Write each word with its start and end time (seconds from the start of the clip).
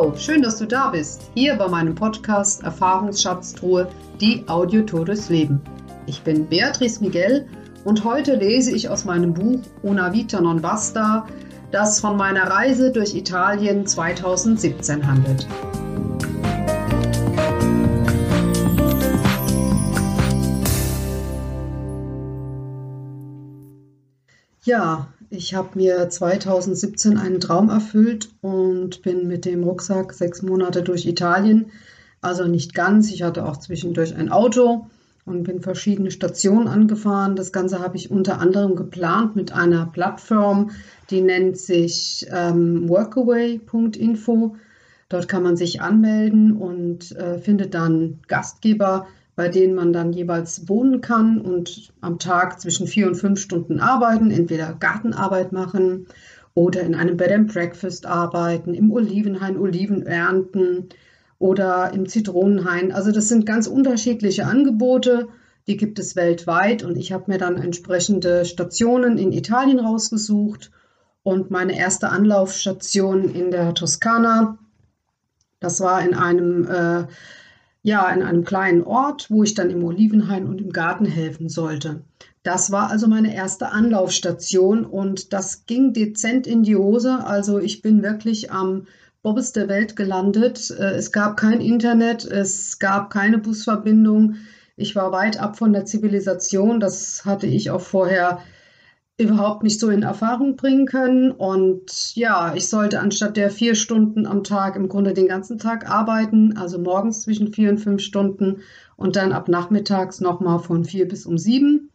Wow, 0.00 0.18
schön, 0.18 0.40
dass 0.40 0.56
du 0.56 0.64
da 0.64 0.88
bist. 0.88 1.30
Hier 1.34 1.56
bei 1.56 1.68
meinem 1.68 1.94
Podcast 1.94 2.62
Erfahrungsschatztruhe, 2.62 3.86
die 4.18 4.48
Audiotour 4.48 5.04
durchs 5.04 5.28
Leben. 5.28 5.60
Ich 6.06 6.22
bin 6.22 6.46
Beatrice 6.46 7.02
Miguel 7.02 7.46
und 7.84 8.02
heute 8.02 8.36
lese 8.36 8.72
ich 8.72 8.88
aus 8.88 9.04
meinem 9.04 9.34
Buch 9.34 9.60
Una 9.82 10.10
Vita 10.10 10.40
non 10.40 10.62
basta, 10.62 11.26
das 11.70 12.00
von 12.00 12.16
meiner 12.16 12.44
Reise 12.44 12.90
durch 12.90 13.14
Italien 13.14 13.86
2017 13.86 15.06
handelt. 15.06 15.46
Ja, 24.62 25.08
ich 25.30 25.54
habe 25.54 25.78
mir 25.78 26.08
2017 26.08 27.16
einen 27.16 27.40
Traum 27.40 27.70
erfüllt 27.70 28.28
und 28.40 29.02
bin 29.02 29.28
mit 29.28 29.44
dem 29.44 29.62
Rucksack 29.62 30.12
sechs 30.12 30.42
Monate 30.42 30.82
durch 30.82 31.06
Italien. 31.06 31.70
Also 32.20 32.46
nicht 32.46 32.74
ganz. 32.74 33.10
Ich 33.12 33.22
hatte 33.22 33.46
auch 33.46 33.56
zwischendurch 33.56 34.14
ein 34.16 34.30
Auto 34.30 34.86
und 35.24 35.44
bin 35.44 35.62
verschiedene 35.62 36.10
Stationen 36.10 36.66
angefahren. 36.66 37.36
Das 37.36 37.52
Ganze 37.52 37.78
habe 37.78 37.96
ich 37.96 38.10
unter 38.10 38.40
anderem 38.40 38.74
geplant 38.74 39.36
mit 39.36 39.52
einer 39.52 39.86
Plattform, 39.86 40.72
die 41.10 41.20
nennt 41.20 41.56
sich 41.56 42.26
ähm, 42.30 42.88
workaway.info. 42.88 44.56
Dort 45.08 45.28
kann 45.28 45.42
man 45.42 45.56
sich 45.56 45.80
anmelden 45.80 46.56
und 46.56 47.12
äh, 47.16 47.38
findet 47.38 47.74
dann 47.74 48.18
Gastgeber, 48.26 49.06
bei 49.40 49.48
denen 49.48 49.74
man 49.74 49.94
dann 49.94 50.12
jeweils 50.12 50.68
wohnen 50.68 51.00
kann 51.00 51.40
und 51.40 51.94
am 52.02 52.18
Tag 52.18 52.60
zwischen 52.60 52.86
vier 52.86 53.06
und 53.06 53.14
fünf 53.14 53.40
Stunden 53.40 53.80
arbeiten, 53.80 54.30
entweder 54.30 54.76
Gartenarbeit 54.78 55.50
machen 55.50 56.08
oder 56.52 56.82
in 56.82 56.94
einem 56.94 57.16
Bed 57.16 57.32
and 57.32 57.50
Breakfast 57.50 58.04
arbeiten, 58.04 58.74
im 58.74 58.92
Olivenhain 58.92 59.56
Oliven 59.56 60.04
ernten 60.04 60.90
oder 61.38 61.90
im 61.94 62.06
Zitronenhain. 62.06 62.92
Also 62.92 63.12
das 63.12 63.28
sind 63.28 63.46
ganz 63.46 63.66
unterschiedliche 63.66 64.44
Angebote, 64.44 65.28
die 65.66 65.78
gibt 65.78 65.98
es 65.98 66.16
weltweit 66.16 66.82
und 66.82 66.98
ich 66.98 67.10
habe 67.10 67.30
mir 67.32 67.38
dann 67.38 67.56
entsprechende 67.56 68.44
Stationen 68.44 69.16
in 69.16 69.32
Italien 69.32 69.80
rausgesucht 69.80 70.70
und 71.22 71.50
meine 71.50 71.78
erste 71.78 72.10
Anlaufstation 72.10 73.34
in 73.34 73.50
der 73.50 73.72
Toskana. 73.72 74.58
Das 75.60 75.80
war 75.80 76.02
in 76.02 76.12
einem 76.12 76.68
äh, 76.68 77.06
ja, 77.82 78.10
in 78.10 78.22
einem 78.22 78.44
kleinen 78.44 78.82
Ort, 78.82 79.30
wo 79.30 79.42
ich 79.42 79.54
dann 79.54 79.70
im 79.70 79.84
Olivenhain 79.84 80.46
und 80.46 80.60
im 80.60 80.72
Garten 80.72 81.06
helfen 81.06 81.48
sollte. 81.48 82.02
Das 82.42 82.70
war 82.72 82.90
also 82.90 83.06
meine 83.06 83.34
erste 83.34 83.70
Anlaufstation 83.70 84.84
und 84.84 85.32
das 85.32 85.66
ging 85.66 85.92
dezent 85.92 86.46
in 86.46 86.62
die 86.62 86.76
Hose. 86.76 87.24
Also 87.24 87.58
ich 87.58 87.82
bin 87.82 88.02
wirklich 88.02 88.50
am 88.50 88.86
Bobbes 89.22 89.52
der 89.52 89.68
Welt 89.68 89.96
gelandet. 89.96 90.70
Äh, 90.70 90.92
es 90.92 91.12
gab 91.12 91.36
kein 91.36 91.60
Internet, 91.60 92.24
es 92.24 92.78
gab 92.78 93.10
keine 93.10 93.38
Busverbindung. 93.38 94.36
Ich 94.76 94.96
war 94.96 95.12
weit 95.12 95.38
ab 95.38 95.58
von 95.58 95.74
der 95.74 95.84
Zivilisation. 95.84 96.80
Das 96.80 97.26
hatte 97.26 97.46
ich 97.46 97.70
auch 97.70 97.82
vorher 97.82 98.40
überhaupt 99.20 99.62
nicht 99.62 99.78
so 99.78 99.90
in 99.90 100.02
Erfahrung 100.02 100.56
bringen 100.56 100.86
können. 100.86 101.30
Und 101.30 102.16
ja, 102.16 102.54
ich 102.54 102.68
sollte 102.68 103.00
anstatt 103.00 103.36
der 103.36 103.50
vier 103.50 103.74
Stunden 103.74 104.26
am 104.26 104.42
Tag 104.42 104.76
im 104.76 104.88
Grunde 104.88 105.14
den 105.14 105.28
ganzen 105.28 105.58
Tag 105.58 105.88
arbeiten, 105.88 106.56
also 106.56 106.78
morgens 106.78 107.22
zwischen 107.22 107.52
vier 107.52 107.70
und 107.70 107.78
fünf 107.78 108.02
Stunden 108.02 108.62
und 108.96 109.16
dann 109.16 109.32
ab 109.32 109.48
nachmittags 109.48 110.20
nochmal 110.20 110.58
von 110.58 110.84
vier 110.84 111.06
bis 111.06 111.26
um 111.26 111.38
sieben. 111.38 111.90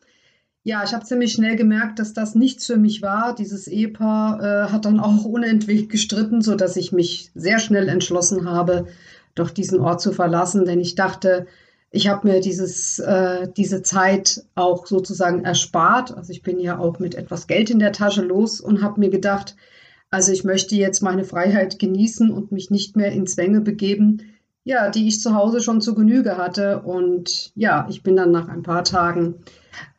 Ja, 0.64 0.84
ich 0.84 0.94
habe 0.94 1.06
ziemlich 1.06 1.34
schnell 1.34 1.56
gemerkt, 1.56 2.00
dass 2.00 2.14
das 2.14 2.34
nichts 2.34 2.66
für 2.66 2.78
mich 2.78 3.04
war. 3.04 3.36
Dieses 3.36 3.68
Ehepaar 3.68 4.42
äh, 4.42 4.72
hat 4.72 4.86
dann 4.86 5.00
auch 5.00 5.26
unentwegt 5.26 5.92
gestritten, 5.92 6.42
sodass 6.42 6.76
ich 6.76 6.92
mich 6.92 7.32
sehr 7.36 7.60
schnell 7.60 7.88
entschlossen 7.88 8.50
habe, 8.50 8.88
doch 9.36 9.52
diesen 9.52 9.80
Ort 9.80 10.02
zu 10.02 10.12
verlassen, 10.12 10.66
denn 10.66 10.80
ich 10.80 10.96
dachte, 10.96 11.46
ich 11.96 12.10
habe 12.10 12.28
mir 12.28 12.42
dieses, 12.42 13.00
äh, 13.00 13.48
diese 13.56 13.82
Zeit 13.82 14.44
auch 14.54 14.86
sozusagen 14.86 15.46
erspart. 15.46 16.16
Also 16.16 16.34
ich 16.34 16.42
bin 16.42 16.60
ja 16.60 16.78
auch 16.78 17.00
mit 17.00 17.16
etwas 17.16 17.48
Geld 17.48 17.70
in 17.70 17.80
der 17.80 17.94
Tasche 17.94 18.22
los 18.22 18.60
und 18.60 18.82
habe 18.82 19.00
mir 19.00 19.10
gedacht, 19.10 19.56
also 20.12 20.34
ich 20.34 20.44
möchte 20.44 20.76
jetzt 20.76 21.02
meine 21.02 21.24
Freiheit 21.24 21.80
genießen 21.80 22.32
und 22.32 22.52
mich 22.52 22.70
nicht 22.70 22.98
mehr 22.98 23.14
in 23.14 23.28
Zwänge 23.28 23.62
begeben, 23.62 24.24
ja, 24.66 24.90
die 24.90 25.08
ich 25.08 25.22
zu 25.22 25.36
Hause 25.36 25.62
schon 25.62 25.80
zu 25.80 25.96
Genüge 25.96 26.38
hatte. 26.38 26.82
Und 26.82 27.54
ja, 27.56 27.88
ich 27.90 28.04
bin 28.04 28.18
dann 28.18 28.32
nach 28.32 28.50
ein 28.50 28.64
paar 28.64 28.84
Tagen, 28.84 29.36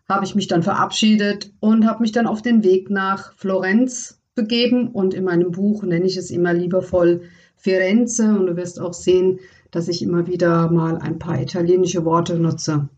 habe 0.06 0.26
ich 0.26 0.34
mich 0.34 0.48
dann 0.48 0.62
verabschiedet 0.62 1.50
und 1.60 1.86
habe 1.86 2.02
mich 2.02 2.12
dann 2.12 2.26
auf 2.26 2.42
den 2.42 2.62
Weg 2.62 2.90
nach 2.90 3.32
Florenz 3.36 4.20
begeben. 4.34 4.88
Und 4.88 5.14
in 5.14 5.24
meinem 5.24 5.50
Buch 5.50 5.82
nenne 5.82 6.04
ich 6.04 6.18
es 6.18 6.30
immer 6.30 6.52
liebevoll 6.52 7.22
Firenze. 7.56 8.38
Und 8.38 8.46
du 8.48 8.56
wirst 8.56 8.80
auch 8.80 8.92
sehen, 8.92 9.40
dass 9.70 9.88
ich 9.88 10.02
immer 10.02 10.26
wieder 10.26 10.70
mal 10.70 10.98
ein 10.98 11.18
paar 11.18 11.40
italienische 11.40 12.04
Worte 12.04 12.38
nutze. 12.38 12.88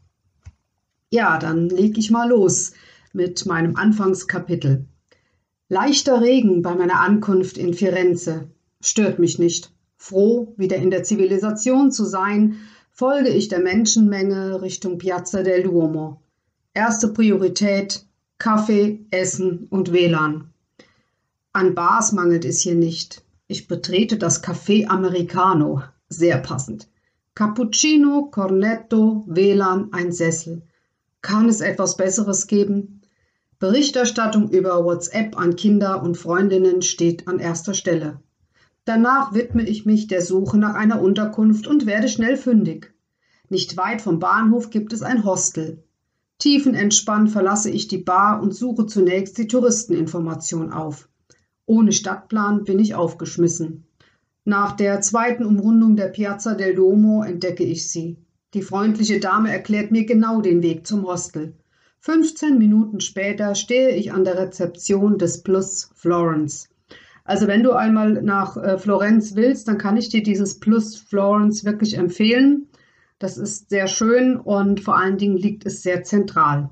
Ja, 1.11 1.39
dann 1.39 1.69
lege 1.69 1.99
ich 1.99 2.11
mal 2.11 2.29
los 2.29 2.73
mit 3.13 3.47
meinem 3.47 3.77
Anfangskapitel. 3.77 4.85
Leichter 5.69 6.21
Regen 6.21 6.63
bei 6.63 6.75
meiner 6.75 7.01
Ankunft 7.01 7.59
in 7.59 7.75
Firenze 7.75 8.49
stört 8.81 9.19
mich 9.19 9.39
nicht. 9.39 9.73
Froh, 9.97 10.55
wieder 10.57 10.77
in 10.77 10.91
der 10.91 11.03
Zivilisation 11.03 11.91
zu 11.91 12.05
sein, 12.05 12.57
folge 12.93 13.31
ich 13.31 13.49
der 13.49 13.61
Menschenmenge 13.61 14.63
Richtung 14.63 14.99
Piazza 14.99 15.43
del 15.43 15.65
Duomo. 15.65 16.23
Erste 16.75 17.09
Priorität 17.09 18.05
Kaffee, 18.39 19.05
Essen 19.11 19.67
und 19.69 19.93
WLAN. 19.93 20.53
An 21.53 21.75
Bars 21.75 22.13
mangelt 22.13 22.45
es 22.45 22.61
hier 22.61 22.77
nicht. 22.77 23.25
Ich 23.49 23.67
betrete 23.67 24.17
das 24.17 24.45
Café 24.45 24.87
Americano, 24.87 25.83
sehr 26.09 26.39
passend. 26.39 26.89
Cappuccino, 27.35 28.29
Cornetto, 28.31 29.25
WLAN, 29.27 29.93
ein 29.93 30.13
Sessel. 30.13 30.63
Kann 31.23 31.49
es 31.49 31.61
etwas 31.61 31.97
Besseres 31.97 32.47
geben? 32.47 33.03
Berichterstattung 33.59 34.51
über 34.51 34.85
WhatsApp 34.85 35.37
an 35.37 35.57
Kinder 35.57 36.03
und 36.03 36.17
Freundinnen 36.17 36.83
steht 36.83 37.27
an 37.27 37.41
erster 37.41 37.75
Stelle. 37.75 38.21
Danach 38.85 39.35
widme 39.35 39.65
ich 39.65 39.85
mich 39.85 40.07
der 40.07 40.23
Suche 40.23 40.59
nach 40.59 40.75
einer 40.75 41.03
Unterkunft 41.03 41.67
und 41.67 41.85
werde 41.85 42.09
schnell 42.09 42.37
fündig. 42.37 42.95
Nicht 43.49 43.77
weit 43.77 44.01
vom 44.01 44.21
Bahnhof 44.21 44.71
gibt 44.71 44.93
es 44.93 45.03
ein 45.03 45.25
Hostel. 45.25 45.83
Tiefenentspannt 46.39 47.31
verlasse 47.31 47.69
ich 47.69 47.89
die 47.89 47.99
Bar 47.99 48.41
und 48.41 48.55
suche 48.55 48.87
zunächst 48.87 49.39
die 49.39 49.49
Touristeninformation 49.49 50.73
auf. 50.73 51.09
Ohne 51.67 51.91
Stadtplan 51.91 52.63
bin 52.63 52.79
ich 52.79 52.95
aufgeschmissen. 52.95 53.88
Nach 54.49 54.73
der 54.73 55.03
zweiten 55.03 55.45
Umrundung 55.45 55.95
der 55.95 56.07
Piazza 56.07 56.55
del 56.55 56.75
Duomo 56.75 57.23
entdecke 57.23 57.65
ich 57.65 57.91
sie. 57.91 58.17
Die 58.55 58.63
freundliche 58.63 59.21
Dame 59.21 59.53
erklärt 59.53 59.91
mir 59.91 60.07
genau 60.07 60.41
den 60.41 60.63
Weg 60.63 60.87
zum 60.87 61.07
Hostel. 61.07 61.53
15 62.01 62.57
Minuten 62.57 63.01
später 63.01 63.55
stehe 63.55 63.91
ich 63.91 64.11
an 64.11 64.25
der 64.25 64.39
Rezeption 64.39 65.19
des 65.19 65.43
Plus 65.43 65.91
Florence. 65.95 66.71
Also 67.25 67.47
wenn 67.47 67.63
du 67.63 67.73
einmal 67.73 68.23
nach 68.23 68.57
äh, 68.57 68.79
Florenz 68.79 69.37
willst, 69.37 69.69
dann 69.69 69.77
kann 69.77 69.99
ich 69.99 70.09
dir 70.09 70.23
dieses 70.23 70.59
Plus 70.59 70.97
Florence 70.97 71.67
wirklich 71.67 71.99
empfehlen. 71.99 72.69
Das 73.19 73.37
ist 73.37 73.69
sehr 73.69 73.87
schön 73.87 74.39
und 74.39 74.81
vor 74.81 74.97
allen 74.97 75.19
Dingen 75.19 75.37
liegt 75.37 75.67
es 75.67 75.83
sehr 75.83 76.05
zentral. 76.05 76.71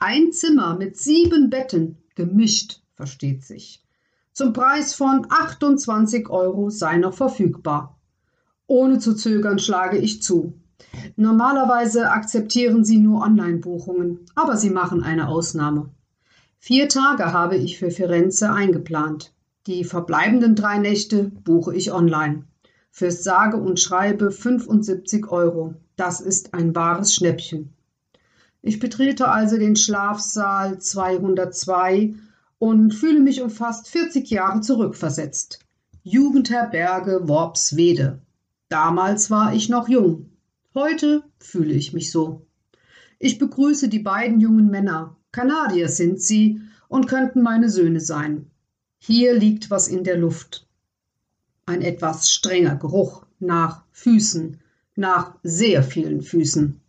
Ein 0.00 0.32
Zimmer 0.32 0.76
mit 0.76 0.98
sieben 0.98 1.48
Betten, 1.48 1.96
gemischt, 2.14 2.82
versteht 2.94 3.42
sich 3.42 3.82
zum 4.32 4.52
Preis 4.52 4.94
von 4.94 5.26
28 5.28 6.30
Euro 6.30 6.70
sei 6.70 6.96
noch 6.96 7.14
verfügbar. 7.14 7.98
Ohne 8.66 8.98
zu 8.98 9.14
zögern 9.14 9.58
schlage 9.58 9.98
ich 9.98 10.22
zu. 10.22 10.54
Normalerweise 11.16 12.10
akzeptieren 12.10 12.84
sie 12.84 12.98
nur 12.98 13.22
Online-Buchungen, 13.22 14.20
aber 14.34 14.56
sie 14.56 14.70
machen 14.70 15.02
eine 15.02 15.28
Ausnahme. 15.28 15.90
Vier 16.58 16.88
Tage 16.88 17.32
habe 17.32 17.56
ich 17.56 17.78
für 17.78 17.90
Firenze 17.90 18.52
eingeplant. 18.52 19.34
Die 19.66 19.84
verbleibenden 19.84 20.54
drei 20.54 20.78
Nächte 20.78 21.24
buche 21.24 21.74
ich 21.74 21.92
online. 21.92 22.44
Fürs 22.90 23.22
sage 23.24 23.56
und 23.56 23.80
schreibe 23.80 24.30
75 24.30 25.30
Euro. 25.30 25.74
Das 25.96 26.20
ist 26.20 26.54
ein 26.54 26.74
wahres 26.74 27.14
Schnäppchen. 27.14 27.72
Ich 28.60 28.78
betrete 28.78 29.28
also 29.28 29.56
den 29.58 29.76
Schlafsaal 29.76 30.78
202 30.78 32.14
und 32.62 32.94
fühle 32.94 33.18
mich 33.18 33.42
um 33.42 33.50
fast 33.50 33.88
40 33.88 34.30
Jahre 34.30 34.60
zurückversetzt. 34.60 35.58
Jugendherberge 36.04 37.26
Worpswede. 37.26 38.20
Damals 38.68 39.32
war 39.32 39.52
ich 39.52 39.68
noch 39.68 39.88
jung. 39.88 40.30
Heute 40.72 41.24
fühle 41.40 41.74
ich 41.74 41.92
mich 41.92 42.12
so. 42.12 42.46
Ich 43.18 43.38
begrüße 43.38 43.88
die 43.88 43.98
beiden 43.98 44.38
jungen 44.38 44.70
Männer. 44.70 45.16
Kanadier 45.32 45.88
sind 45.88 46.22
sie 46.22 46.60
und 46.86 47.08
könnten 47.08 47.42
meine 47.42 47.68
Söhne 47.68 47.98
sein. 47.98 48.46
Hier 49.00 49.36
liegt 49.36 49.72
was 49.72 49.88
in 49.88 50.04
der 50.04 50.18
Luft. 50.18 50.64
Ein 51.66 51.82
etwas 51.82 52.30
strenger 52.30 52.76
Geruch 52.76 53.26
nach 53.40 53.82
Füßen, 53.90 54.60
nach 54.94 55.34
sehr 55.42 55.82
vielen 55.82 56.22
Füßen. 56.22 56.80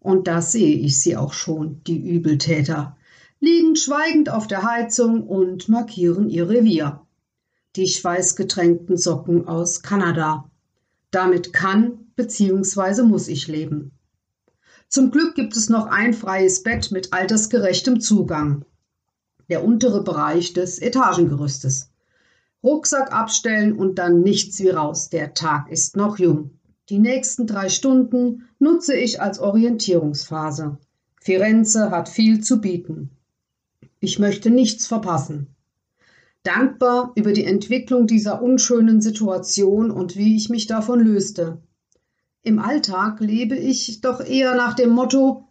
Und 0.00 0.26
da 0.26 0.40
sehe 0.40 0.76
ich 0.76 1.02
sie 1.02 1.18
auch 1.18 1.34
schon, 1.34 1.82
die 1.86 1.98
Übeltäter 1.98 2.96
liegen 3.40 3.76
schweigend 3.76 4.30
auf 4.30 4.46
der 4.46 4.64
Heizung 4.64 5.26
und 5.26 5.68
markieren 5.68 6.28
ihr 6.28 6.48
Revier. 6.48 7.00
die 7.76 7.86
schweißgetränkten 7.86 8.96
Socken 8.96 9.46
aus 9.46 9.82
Kanada. 9.82 10.50
Damit 11.10 11.52
kann 11.52 12.06
bzw. 12.16 13.02
muss 13.02 13.28
ich 13.28 13.46
leben. 13.46 13.92
Zum 14.88 15.10
Glück 15.10 15.34
gibt 15.34 15.56
es 15.56 15.68
noch 15.68 15.86
ein 15.86 16.14
freies 16.14 16.62
Bett 16.62 16.90
mit 16.90 17.12
altersgerechtem 17.12 18.00
Zugang. 18.00 18.64
Der 19.48 19.64
untere 19.64 20.02
Bereich 20.02 20.54
des 20.54 20.78
Etagengerüstes. 20.80 21.90
Rucksack 22.64 23.12
abstellen 23.12 23.74
und 23.74 23.98
dann 23.98 24.22
nichts 24.22 24.58
wie 24.60 24.70
raus. 24.70 25.10
Der 25.10 25.34
Tag 25.34 25.70
ist 25.70 25.96
noch 25.96 26.18
jung. 26.18 26.58
Die 26.88 26.98
nächsten 26.98 27.46
drei 27.46 27.68
Stunden 27.68 28.48
nutze 28.58 28.96
ich 28.96 29.20
als 29.22 29.38
Orientierungsphase. 29.38 30.78
Firenze 31.20 31.90
hat 31.90 32.08
viel 32.08 32.42
zu 32.42 32.60
bieten. 32.60 33.10
Ich 34.00 34.18
möchte 34.18 34.50
nichts 34.50 34.86
verpassen. 34.86 35.54
Dankbar 36.42 37.12
über 37.16 37.32
die 37.32 37.44
Entwicklung 37.44 38.06
dieser 38.06 38.40
unschönen 38.42 39.00
Situation 39.00 39.90
und 39.90 40.16
wie 40.16 40.36
ich 40.36 40.48
mich 40.48 40.66
davon 40.66 41.00
löste. 41.00 41.60
Im 42.42 42.60
Alltag 42.60 43.20
lebe 43.20 43.56
ich 43.56 44.00
doch 44.00 44.20
eher 44.20 44.54
nach 44.54 44.74
dem 44.74 44.90
Motto 44.90 45.48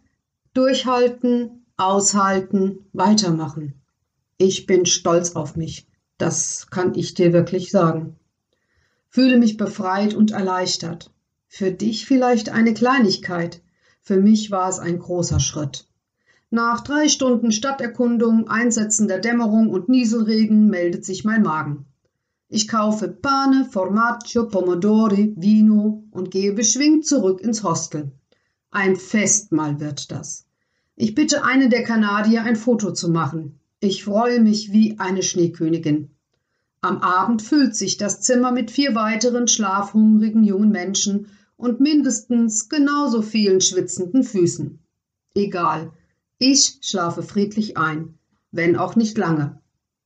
durchhalten, 0.54 1.66
aushalten, 1.76 2.86
weitermachen. 2.92 3.74
Ich 4.38 4.66
bin 4.66 4.86
stolz 4.86 5.36
auf 5.36 5.56
mich. 5.56 5.86
Das 6.16 6.68
kann 6.70 6.94
ich 6.94 7.14
dir 7.14 7.32
wirklich 7.32 7.70
sagen. 7.70 8.16
Fühle 9.08 9.38
mich 9.38 9.56
befreit 9.56 10.14
und 10.14 10.30
erleichtert. 10.30 11.12
Für 11.46 11.70
dich 11.70 12.06
vielleicht 12.06 12.48
eine 12.48 12.74
Kleinigkeit. 12.74 13.62
Für 14.00 14.16
mich 14.16 14.50
war 14.50 14.68
es 14.68 14.78
ein 14.78 14.98
großer 14.98 15.38
Schritt. 15.40 15.87
Nach 16.50 16.80
drei 16.80 17.08
Stunden 17.08 17.52
Stadterkundung, 17.52 18.48
Einsetzen 18.48 19.06
der 19.06 19.18
Dämmerung 19.18 19.68
und 19.68 19.90
Nieselregen 19.90 20.68
meldet 20.68 21.04
sich 21.04 21.24
mein 21.24 21.42
Magen. 21.42 21.84
Ich 22.48 22.68
kaufe 22.68 23.08
Pane, 23.08 23.66
Formaggio, 23.70 24.46
Pomodori, 24.48 25.34
Vino 25.36 26.04
und 26.10 26.30
gehe 26.30 26.54
beschwingt 26.54 27.04
zurück 27.04 27.42
ins 27.42 27.62
Hostel. 27.62 28.12
Ein 28.70 28.96
Festmahl 28.96 29.78
wird 29.78 30.10
das. 30.10 30.46
Ich 30.96 31.14
bitte 31.14 31.44
eine 31.44 31.68
der 31.68 31.82
Kanadier, 31.82 32.42
ein 32.44 32.56
Foto 32.56 32.92
zu 32.92 33.10
machen. 33.10 33.60
Ich 33.80 34.04
freue 34.04 34.40
mich 34.40 34.72
wie 34.72 34.98
eine 34.98 35.22
Schneekönigin. 35.22 36.10
Am 36.80 36.98
Abend 37.02 37.42
füllt 37.42 37.76
sich 37.76 37.98
das 37.98 38.22
Zimmer 38.22 38.52
mit 38.52 38.70
vier 38.70 38.94
weiteren 38.94 39.48
schlafhungrigen 39.48 40.44
jungen 40.44 40.70
Menschen 40.70 41.26
und 41.58 41.80
mindestens 41.80 42.70
genauso 42.70 43.20
vielen 43.20 43.60
schwitzenden 43.60 44.22
Füßen. 44.22 44.78
Egal, 45.34 45.92
ich 46.38 46.78
schlafe 46.82 47.22
friedlich 47.22 47.76
ein, 47.76 48.14
wenn 48.52 48.76
auch 48.76 48.96
nicht 48.96 49.18
lange. 49.18 49.60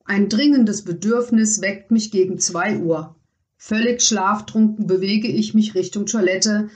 Ein 0.04 0.28
dringendes 0.28 0.82
Bedürfnis 0.82 1.60
weckt 1.60 1.90
mich 1.90 2.10
gegen 2.10 2.38
zwei 2.38 2.78
Uhr. 2.78 3.16
Völlig 3.56 4.02
schlaftrunken 4.02 4.86
bewege 4.86 5.28
ich 5.28 5.54
mich 5.54 5.74
Richtung 5.74 6.06
Toilette, 6.06 6.70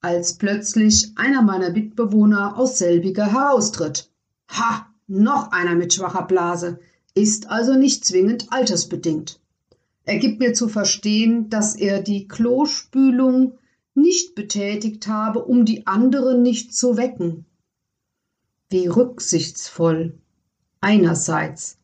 als 0.00 0.34
plötzlich 0.34 1.12
einer 1.16 1.42
meiner 1.42 1.70
Mitbewohner 1.70 2.58
aus 2.58 2.78
selbiger 2.78 3.32
heraustritt. 3.32 4.10
Ha, 4.50 4.86
noch 5.06 5.52
einer 5.52 5.74
mit 5.74 5.94
schwacher 5.94 6.26
Blase, 6.26 6.80
ist 7.14 7.48
also 7.50 7.74
nicht 7.74 8.04
zwingend 8.04 8.52
altersbedingt. 8.52 9.40
Er 10.04 10.18
gibt 10.18 10.40
mir 10.40 10.54
zu 10.54 10.68
verstehen, 10.68 11.50
dass 11.50 11.74
er 11.74 12.02
die 12.02 12.28
Klospülung 12.28 13.58
nicht 13.94 14.34
betätigt 14.34 15.06
habe, 15.08 15.44
um 15.44 15.64
die 15.64 15.86
anderen 15.86 16.42
nicht 16.42 16.74
zu 16.74 16.96
wecken. 16.96 17.44
Wie 18.70 18.86
rücksichtsvoll. 18.86 20.12
Einerseits. 20.82 21.78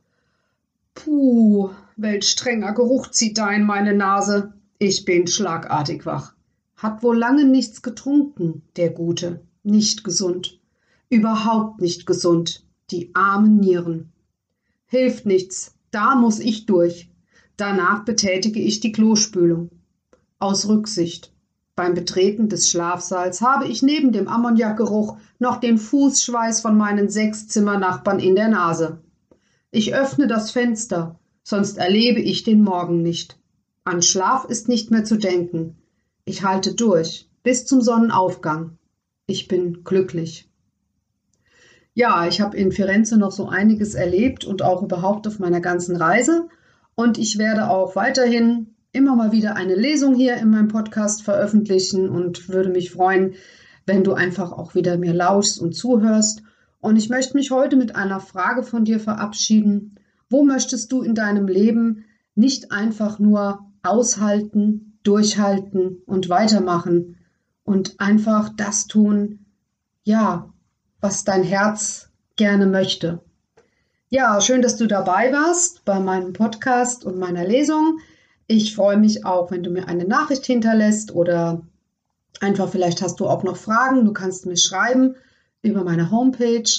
Puh, 0.95 1.71
welch 1.97 2.29
strenger 2.29 2.75
Geruch 2.75 3.11
zieht 3.11 3.39
da 3.39 3.51
in 3.51 3.65
meine 3.65 3.95
Nase. 3.95 4.53
Ich 4.79 5.07
bin 5.07 5.27
schlagartig 5.27 6.05
wach. 6.05 6.35
Hat 6.77 7.03
wohl 7.03 7.17
lange 7.17 7.47
nichts 7.47 7.81
getrunken, 7.81 8.61
der 8.77 8.91
Gute. 8.91 9.41
Nicht 9.63 10.05
gesund. 10.05 10.61
Überhaupt 11.09 11.81
nicht 11.81 12.05
gesund. 12.05 12.63
Die 12.91 13.15
armen 13.15 13.61
Nieren. 13.61 14.13
Hilft 14.85 15.25
nichts. 15.25 15.75
Da 15.91 16.15
muss 16.15 16.39
ich 16.39 16.67
durch. 16.67 17.09
Danach 17.57 18.05
betätige 18.05 18.61
ich 18.61 18.81
die 18.81 18.93
Klospülung. 18.93 19.71
Aus 20.39 20.69
Rücksicht. 20.69 21.33
Beim 21.77 21.95
Betreten 21.95 22.49
des 22.49 22.71
Schlafsaals 22.71 23.41
habe 23.41 23.67
ich 23.67 23.83
neben 23.83 24.13
dem 24.13 24.29
Ammoniakgeruch 24.29 25.17
noch 25.41 25.57
den 25.57 25.79
Fußschweiß 25.79 26.61
von 26.61 26.77
meinen 26.77 27.09
sechs 27.09 27.49
Zimmernachbarn 27.49 28.21
in 28.21 28.37
der 28.37 28.49
Nase. 28.49 29.01
Ich 29.73 29.93
öffne 29.93 30.29
das 30.29 30.53
Fenster, 30.53 31.19
sonst 31.43 31.79
erlebe 31.79 32.21
ich 32.21 32.45
den 32.45 32.63
Morgen 32.63 33.03
nicht. 33.03 33.39
An 33.83 34.03
Schlaf 34.03 34.45
ist 34.45 34.69
nicht 34.69 34.93
mehr 34.93 35.05
zu 35.05 35.17
denken. 35.17 35.77
Ich 36.25 36.45
halte 36.45 36.75
durch 36.75 37.29
bis 37.43 37.67
zum 37.67 37.81
Sonnenaufgang. 37.81 38.79
Ich 39.27 39.49
bin 39.49 39.85
glücklich. 39.85 40.49
Ja, 41.93 42.27
ich 42.27 42.41
habe 42.41 42.57
in 42.57 42.73
Firenze 42.73 43.19
noch 43.19 43.33
so 43.33 43.49
einiges 43.49 43.95
erlebt 43.95 44.45
und 44.45 44.63
auch 44.63 44.83
überhaupt 44.83 45.27
auf 45.27 45.39
meiner 45.39 45.61
ganzen 45.61 45.97
Reise. 45.97 46.49
Und 46.95 47.19
ich 47.19 47.39
werde 47.39 47.69
auch 47.69 47.97
weiterhin 47.97 48.74
immer 48.95 49.17
mal 49.17 49.33
wieder 49.33 49.57
eine 49.57 49.75
Lesung 49.75 50.15
hier 50.15 50.37
in 50.37 50.51
meinem 50.51 50.69
Podcast 50.69 51.23
veröffentlichen 51.23 52.09
und 52.09 52.49
würde 52.49 52.71
mich 52.71 52.93
freuen, 52.93 53.35
wenn 53.87 54.05
du 54.05 54.15
einfach 54.15 54.53
auch 54.53 54.75
wieder 54.75 54.97
mir 54.97 55.13
lauschst 55.13 55.61
und 55.61 55.75
zuhörst. 55.75 56.43
Und 56.81 56.97
ich 56.97 57.09
möchte 57.09 57.37
mich 57.37 57.51
heute 57.51 57.77
mit 57.77 57.97
einer 57.97 58.21
Frage 58.21 58.63
von 58.63 58.85
dir 58.85 59.01
verabschieden. 59.01 59.99
Wo 60.31 60.45
möchtest 60.45 60.93
du 60.93 61.03
in 61.03 61.15
deinem 61.15 61.49
Leben 61.49 62.05
nicht 62.35 62.73
einfach 62.73 63.19
nur 63.19 63.67
aushalten, 63.83 64.99
durchhalten 65.03 66.03
und 66.07 66.29
weitermachen 66.29 67.17
und 67.65 68.01
einfach 68.01 68.51
das 68.57 68.87
tun, 68.87 69.47
ja, 70.05 70.53
was 71.01 71.25
dein 71.25 71.43
Herz 71.43 72.11
gerne 72.37 72.67
möchte? 72.67 73.21
Ja, 74.09 74.41
schön, 74.41 74.63
dass 74.63 74.77
du 74.77 74.87
dabei 74.87 75.33
warst 75.33 75.85
bei 75.85 75.99
meinem 75.99 76.33
Podcast 76.33 77.05
und 77.05 77.19
meiner 77.19 77.45
Lesung. 77.45 77.99
Ich 78.47 78.75
freue 78.75 78.99
mich 78.99 79.25
auch, 79.25 79.51
wenn 79.51 79.63
du 79.63 79.71
mir 79.71 79.89
eine 79.89 80.05
Nachricht 80.05 80.45
hinterlässt 80.45 81.15
oder 81.15 81.63
einfach 82.41 82.69
vielleicht 82.69 83.01
hast 83.03 83.19
du 83.21 83.27
auch 83.27 83.43
noch 83.43 83.57
Fragen. 83.57 84.05
Du 84.05 84.13
kannst 84.13 84.45
mir 84.47 84.57
schreiben 84.57 85.17
über 85.63 85.83
meine 85.85 86.11
Homepage 86.11 86.71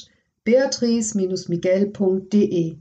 beatrice-miguel.de. 0.43 2.77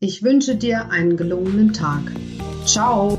Ich 0.00 0.22
wünsche 0.22 0.54
dir 0.54 0.90
einen 0.90 1.16
gelungenen 1.16 1.72
Tag. 1.72 2.02
Ciao! 2.64 3.18